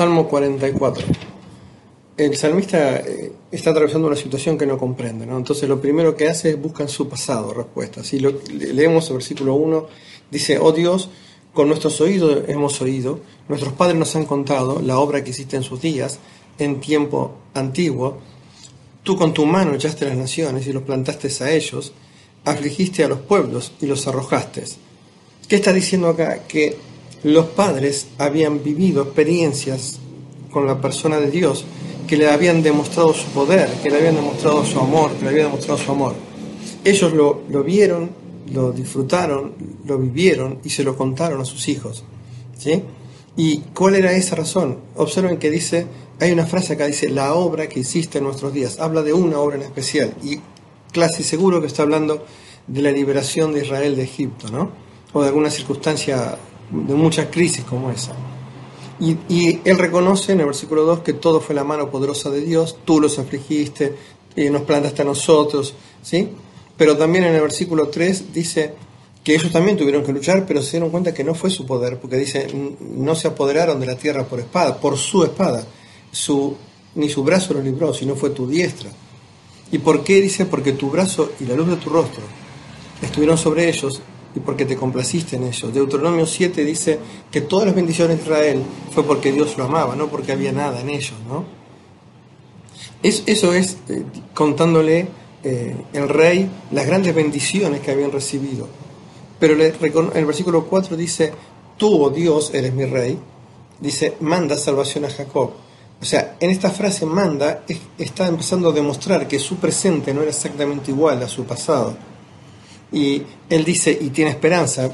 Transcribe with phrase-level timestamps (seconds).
[0.00, 1.06] Salmo 44.
[2.16, 5.36] El salmista eh, está atravesando una situación que no comprende, ¿no?
[5.36, 8.06] Entonces lo primero que hace es buscar su pasado respuestas.
[8.06, 9.86] Si leemos el versículo 1,
[10.30, 11.10] dice, oh Dios,
[11.52, 15.64] con nuestros oídos hemos oído, nuestros padres nos han contado la obra que hiciste en
[15.64, 16.18] sus días,
[16.58, 18.20] en tiempo antiguo.
[19.02, 21.92] Tú con tu mano echaste las naciones y los plantaste a ellos,
[22.46, 24.64] afligiste a los pueblos y los arrojaste.
[25.46, 26.44] ¿Qué está diciendo acá?
[26.48, 26.78] Que
[27.22, 29.98] los padres habían vivido experiencias
[30.50, 31.64] con la persona de Dios
[32.06, 35.46] que le habían demostrado su poder, que le habían demostrado su amor, que le habían
[35.46, 36.14] demostrado su amor.
[36.84, 38.10] Ellos lo, lo vieron,
[38.52, 39.52] lo disfrutaron,
[39.86, 42.02] lo vivieron y se lo contaron a sus hijos.
[42.58, 42.82] ¿sí?
[43.36, 44.78] ¿Y cuál era esa razón?
[44.96, 45.86] Observen que dice,
[46.18, 48.80] hay una frase acá, dice, la obra que hiciste en nuestros días.
[48.80, 50.14] Habla de una obra en especial.
[50.22, 50.40] Y
[50.92, 52.24] casi seguro que está hablando
[52.66, 54.70] de la liberación de Israel de Egipto, ¿no?
[55.12, 56.36] O de alguna circunstancia
[56.70, 58.12] de mucha crisis como esa.
[59.00, 62.76] Y, él reconoce en el versículo 2 que todo fue la mano poderosa de Dios,
[62.84, 63.96] tú los afligiste,
[64.36, 66.28] y nos plantaste a nosotros, ¿sí?
[66.76, 68.74] Pero también en el versículo 3 dice
[69.24, 71.98] que ellos también tuvieron que luchar, pero se dieron cuenta que no fue su poder,
[71.98, 72.46] porque dice,
[72.80, 75.64] no se apoderaron de la tierra por espada, por su espada,
[76.12, 76.56] su,
[76.94, 78.90] ni su brazo lo libró, sino fue tu diestra.
[79.72, 80.20] ¿Y por qué?
[80.20, 82.22] Dice, porque tu brazo y la luz de tu rostro
[83.02, 84.02] estuvieron sobre ellos
[84.34, 85.72] y porque te complaciste en ellos.
[85.72, 86.98] Deuteronomio 7 dice
[87.30, 90.80] que todas las bendiciones de Israel fue porque Dios lo amaba, no porque había nada
[90.80, 91.14] en ellos.
[91.28, 91.44] ¿no?
[93.02, 95.08] eso es eh, contándole
[95.42, 98.68] eh, el rey las grandes bendiciones que habían recibido.
[99.38, 101.32] Pero el versículo 4 dice,
[101.78, 103.18] tú, oh Dios, eres mi rey.
[103.80, 105.52] Dice, manda salvación a Jacob.
[106.00, 107.64] O sea, en esta frase manda
[107.98, 111.96] está empezando a demostrar que su presente no era exactamente igual a su pasado
[112.92, 114.90] y él dice, y tiene esperanza,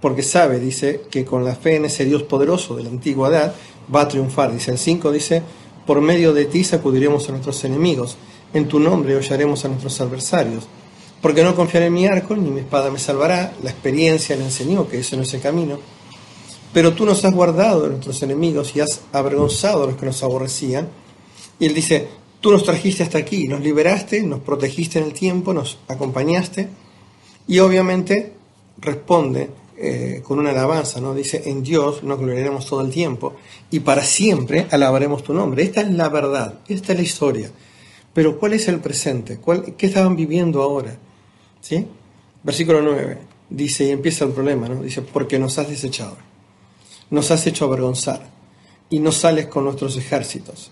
[0.00, 3.54] porque sabe, dice, que con la fe en ese Dios poderoso de la antigüedad
[3.94, 4.52] va a triunfar.
[4.52, 5.42] Dice el 5, dice,
[5.86, 8.16] por medio de ti sacudiremos a nuestros enemigos,
[8.52, 10.66] en tu nombre hollaremos a nuestros adversarios.
[11.20, 14.88] Porque no confiaré en mi arco, ni mi espada me salvará, la experiencia le enseñó
[14.88, 15.78] que ese no es el camino.
[16.72, 20.22] Pero tú nos has guardado de nuestros enemigos y has avergonzado a los que nos
[20.22, 20.88] aborrecían.
[21.60, 22.08] Y él dice,
[22.40, 26.68] tú nos trajiste hasta aquí, nos liberaste, nos protegiste en el tiempo, nos acompañaste
[27.46, 28.32] y obviamente
[28.78, 31.14] responde eh, con una alabanza, ¿no?
[31.14, 33.34] Dice, en Dios nos gloriaremos todo el tiempo
[33.70, 35.62] y para siempre alabaremos tu nombre.
[35.62, 37.50] Esta es la verdad, esta es la historia.
[38.14, 39.38] Pero ¿cuál es el presente?
[39.38, 40.96] ¿Cuál, ¿Qué estaban viviendo ahora?
[41.60, 41.86] ¿Sí?
[42.42, 44.82] Versículo 9 dice, y empieza el problema, ¿no?
[44.82, 46.16] Dice, porque nos has desechado,
[47.10, 48.26] nos has hecho avergonzar
[48.90, 50.70] y no sales con nuestros ejércitos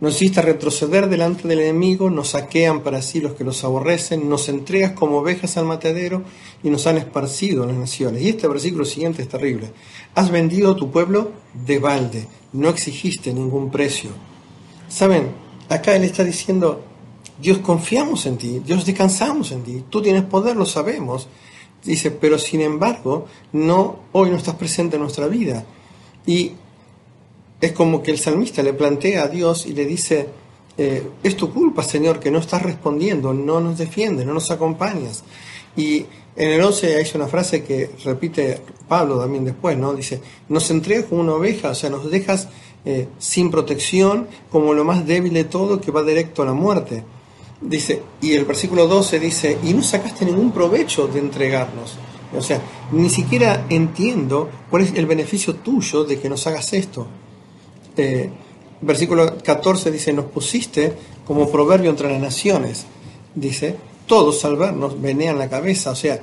[0.00, 4.48] nos hiciste retroceder delante del enemigo, nos saquean para sí los que los aborrecen, nos
[4.48, 6.22] entregas como ovejas al matadero
[6.62, 8.22] y nos han esparcido en las naciones.
[8.22, 9.70] Y este versículo siguiente es terrible.
[10.14, 11.32] Has vendido a tu pueblo
[11.66, 14.10] de balde, no exigiste ningún precio.
[14.88, 15.32] Saben,
[15.68, 16.82] acá él está diciendo,
[17.40, 21.28] Dios confiamos en ti, Dios descansamos en ti, tú tienes poder, lo sabemos.
[21.84, 25.64] Dice, pero sin embargo, no, hoy no estás presente en nuestra vida.
[26.26, 26.52] Y
[27.60, 30.26] es como que el salmista le plantea a Dios y le dice,
[30.78, 35.24] eh, es tu culpa, Señor, que no estás respondiendo, no nos defiendes, no nos acompañas.
[35.76, 36.06] Y
[36.36, 39.92] en el 11 hay una frase que repite Pablo también después, ¿no?
[39.94, 42.48] Dice, nos entregas como una oveja, o sea, nos dejas
[42.84, 47.04] eh, sin protección, como lo más débil de todo, que va directo a la muerte.
[47.60, 51.98] Dice, y el versículo 12 dice, y no sacaste ningún provecho de entregarnos.
[52.34, 52.60] O sea,
[52.92, 57.06] ni siquiera entiendo cuál es el beneficio tuyo de que nos hagas esto.
[57.90, 58.30] Este,
[58.80, 60.92] versículo 14 dice, nos pusiste
[61.26, 62.86] como proverbio entre las naciones.
[63.34, 65.90] Dice, todos al vernos la cabeza.
[65.90, 66.20] O sea,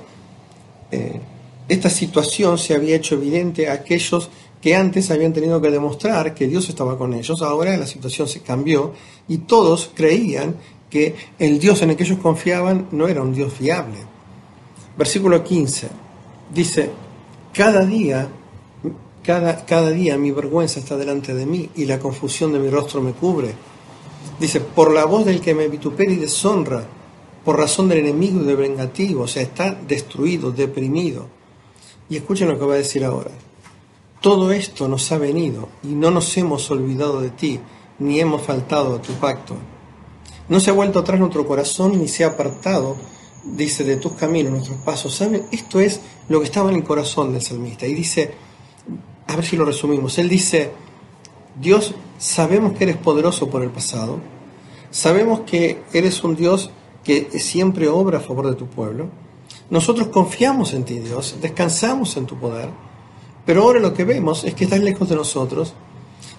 [0.92, 1.20] eh,
[1.68, 4.30] esta situación se había hecho evidente a aquellos
[4.62, 7.42] que antes habían tenido que demostrar que Dios estaba con ellos.
[7.42, 8.94] Ahora la situación se cambió
[9.28, 10.56] y todos creían
[10.90, 13.98] que el Dios en el que ellos confiaban no era un Dios fiable.
[14.98, 15.90] Versículo 15
[16.54, 16.90] dice,
[17.54, 18.30] cada día
[19.28, 23.12] cada, día mi vergüenza está delante de mí y la confusión de mi rostro me
[23.12, 23.54] cubre.
[24.40, 26.86] Dice, por la voz del que me vitupera y deshonra,
[27.44, 31.28] por razón del enemigo y del vengativo, o sea, está destruido, deprimido.
[32.10, 33.32] Y escuchen lo que va a decir ahora.
[34.22, 37.60] Todo esto nos ha venido y no nos hemos olvidado de ti,
[38.00, 39.56] ni hemos faltado a tu pacto.
[40.48, 42.96] No se ha vuelto atrás nuestro corazón, ni se ha apartado,
[43.44, 45.14] dice, de tus caminos, nuestros pasos.
[45.14, 45.48] ¿Saben?
[45.52, 47.86] Esto es lo que estaba en el corazón del salmista.
[47.86, 48.47] Y dice,
[49.28, 50.18] a ver si lo resumimos.
[50.18, 50.72] Él dice,
[51.60, 54.20] Dios, sabemos que eres poderoso por el pasado,
[54.92, 56.72] sabemos que eres un Dios
[57.04, 59.10] que siempre obra a favor de tu pueblo,
[59.70, 62.70] nosotros confiamos en ti, Dios, descansamos en tu poder,
[63.46, 65.74] pero ahora lo que vemos es que estás lejos de nosotros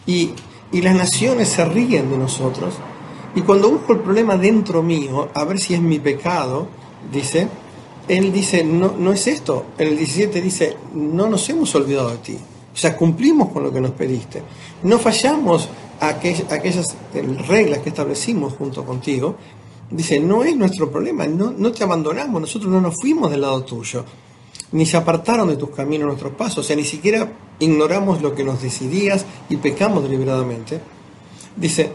[0.06, 0.30] Y,
[0.72, 2.74] y las naciones se ríen de nosotros.
[3.34, 6.66] Y cuando busco el problema dentro mío, a ver si es mi pecado,
[7.12, 7.48] dice,
[8.08, 9.66] él dice, no, no es esto.
[9.76, 12.38] En el 17 dice, no nos hemos olvidado de ti.
[12.78, 14.40] O sea, cumplimos con lo que nos pediste.
[14.84, 16.96] No fallamos a aquellas
[17.48, 19.34] reglas que establecimos junto contigo.
[19.90, 23.64] Dice, no es nuestro problema, no, no te abandonamos, nosotros no nos fuimos del lado
[23.64, 24.04] tuyo,
[24.70, 28.44] ni se apartaron de tus caminos nuestros pasos, o sea, ni siquiera ignoramos lo que
[28.44, 30.80] nos decidías y pecamos deliberadamente.
[31.56, 31.90] Dice,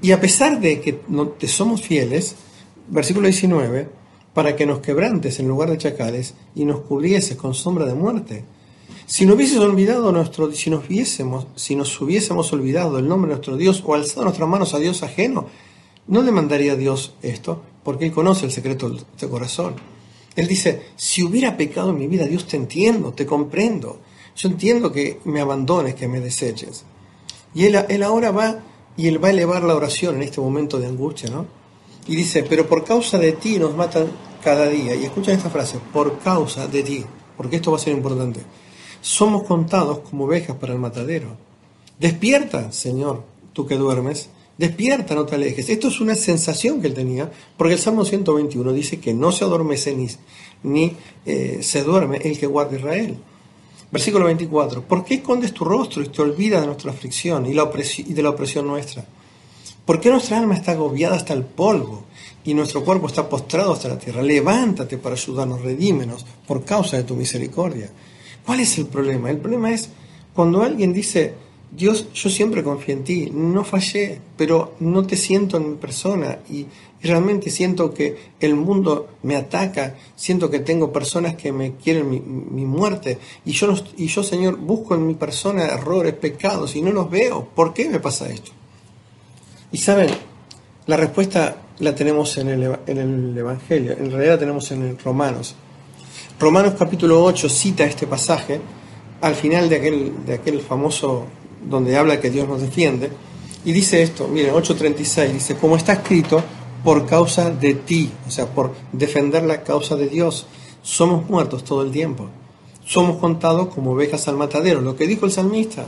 [0.00, 2.36] y a pesar de que no te somos fieles,
[2.88, 3.86] versículo 19,
[4.32, 8.44] para que nos quebrantes en lugar de chacales y nos cubrieses con sombra de muerte.
[9.14, 9.34] Si nos
[12.00, 15.48] hubiésemos, olvidado el nombre de nuestro Dios o alzado nuestras manos a Dios ajeno,
[16.06, 19.74] no le mandaría a Dios esto, porque Él conoce el secreto de tu corazón.
[20.34, 23.98] Él dice, si hubiera pecado en mi vida, Dios te entiendo, te comprendo.
[24.34, 26.86] Yo entiendo que me abandones, que me deseches.
[27.54, 28.60] Y él, ahora va
[28.96, 31.44] y él va a elevar la oración en este momento de angustia, ¿no?
[32.06, 34.06] Y dice, pero por causa de ti nos matan
[34.42, 34.94] cada día.
[34.94, 37.04] Y escuchen esta frase, por causa de ti,
[37.36, 38.40] porque esto va a ser importante.
[39.02, 41.36] Somos contados como ovejas para el matadero.
[41.98, 44.28] Despierta, Señor, tú que duermes.
[44.56, 45.68] Despierta, no te alejes.
[45.68, 49.44] Esto es una sensación que él tenía, porque el Salmo 121 dice que no se
[49.44, 49.96] adormece
[50.62, 50.96] ni,
[51.26, 53.16] eh, se duerme el que guarda Israel.
[53.90, 54.82] Versículo 24.
[54.82, 58.30] ¿Por qué escondes tu rostro y te olvidas de nuestra aflicción y, y de la
[58.30, 59.04] opresión nuestra?
[59.84, 62.04] ¿Por qué nuestra alma está agobiada hasta el polvo
[62.44, 64.22] y nuestro cuerpo está postrado hasta la tierra?
[64.22, 67.90] Levántate para ayudarnos, redímenos por causa de tu misericordia.
[68.44, 69.30] ¿Cuál es el problema?
[69.30, 69.90] El problema es
[70.34, 71.34] cuando alguien dice,
[71.70, 76.38] Dios, yo siempre confío en ti, no fallé, pero no te siento en mi persona
[76.50, 76.66] y,
[77.02, 82.64] realmente siento que el mundo me ataca, siento que tengo personas que me quieren mi,
[82.64, 87.10] muerte y yo, y yo, Señor, busco en mi persona errores, pecados y no los
[87.10, 87.48] veo.
[87.54, 88.52] ¿Por qué me pasa esto?
[89.72, 90.10] Y saben,
[90.86, 94.98] la respuesta la tenemos en el, en el Evangelio, en realidad la tenemos en el
[94.98, 95.56] Romanos.
[96.42, 98.60] Romanos capítulo 8 cita este pasaje
[99.20, 101.26] al final de aquel, de aquel famoso
[101.64, 103.12] donde habla que Dios nos defiende,
[103.64, 106.42] y dice esto, miren, 8.36, dice, como está escrito,
[106.82, 110.46] por causa de ti, o sea, por defender la causa de Dios,
[110.82, 112.26] somos muertos todo el tiempo,
[112.84, 115.86] somos contados como ovejas al matadero, lo que dijo el salmista.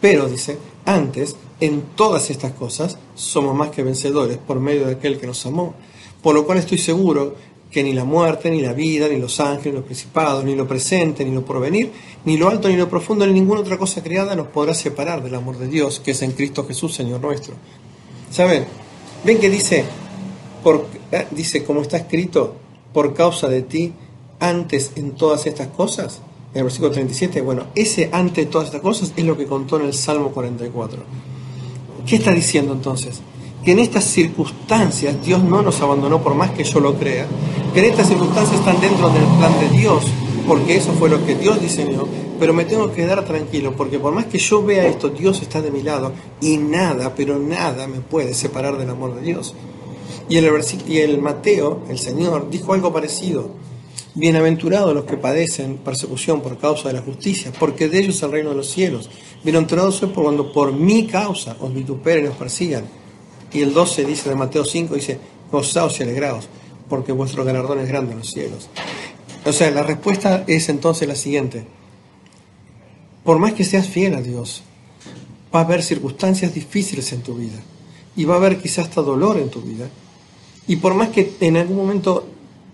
[0.00, 5.20] Pero, dice, antes, en todas estas cosas, somos más que vencedores por medio de aquel
[5.20, 5.74] que nos amó,
[6.20, 7.36] por lo cual estoy seguro
[7.70, 10.66] que ni la muerte, ni la vida, ni los ángeles, ni los principados, ni lo
[10.66, 11.92] presente, ni lo porvenir,
[12.24, 15.34] ni lo alto, ni lo profundo, ni ninguna otra cosa creada nos podrá separar del
[15.34, 17.54] amor de Dios, que es en Cristo Jesús, Señor nuestro.
[18.30, 18.64] ¿Saben?
[19.24, 19.84] Ven que dice,
[21.12, 22.56] eh, dice, como está escrito,
[22.92, 23.92] por causa de ti,
[24.40, 26.20] antes en todas estas cosas.
[26.52, 29.78] En el versículo 37, bueno, ese antes de todas estas cosas es lo que contó
[29.78, 31.02] en el Salmo 44.
[32.06, 33.20] ¿Qué está diciendo entonces?
[33.64, 37.26] Que en estas circunstancias Dios no nos abandonó por más que yo lo crea,
[37.74, 40.04] que en estas circunstancias están dentro del plan de Dios,
[40.46, 42.06] porque eso fue lo que Dios diseñó,
[42.38, 45.60] pero me tengo que quedar tranquilo, porque por más que yo vea esto, Dios está
[45.60, 49.54] de mi lado y nada, pero nada me puede separar del amor de Dios.
[50.28, 50.48] Y el,
[50.86, 53.50] y el Mateo, el Señor, dijo algo parecido.
[54.14, 58.32] Bienaventurados los que padecen persecución por causa de la justicia, porque de ellos es el
[58.32, 59.10] reino de los cielos.
[59.44, 62.84] Bienaventurados sois por cuando por mi causa os vituperen y os persigan
[63.52, 65.18] y el 12 dice de Mateo 5, dice,
[65.50, 66.48] gozaos y alegraos,
[66.88, 68.68] porque vuestro galardón es grande en los cielos.
[69.44, 71.64] O sea, la respuesta es entonces la siguiente.
[73.24, 74.62] Por más que seas fiel a Dios,
[75.54, 77.58] va a haber circunstancias difíciles en tu vida.
[78.16, 79.88] Y va a haber quizás hasta dolor en tu vida.
[80.66, 82.26] Y por más que en algún momento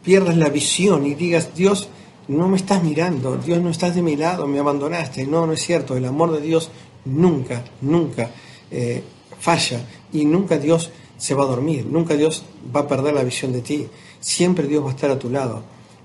[0.03, 1.89] pierdas la visión y digas, Dios,
[2.29, 5.27] no me estás mirando, Dios no estás de mi lado, me abandonaste.
[5.27, 5.97] No, no es cierto.
[5.97, 6.71] El amor de Dios
[7.05, 8.31] nunca, nunca
[8.71, 9.03] eh,
[9.39, 9.81] falla
[10.15, 12.45] y nunca Dios se va a dormir, nunca Dios
[12.75, 13.89] va a perder la visión de ti,
[14.21, 15.63] siempre Dios va a estar a tu lado.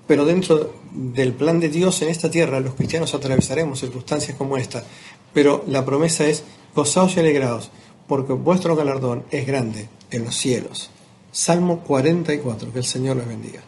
[0.08, 4.84] Pero dentro del plan de Dios en esta tierra, los cristianos atravesaremos circunstancias como esta,
[5.34, 6.44] pero la promesa es
[6.76, 7.70] gozaos y alegraos,
[8.08, 10.90] porque vuestro galardón es grande en los cielos.
[11.32, 13.62] Salmo 44, que el Señor les bendiga.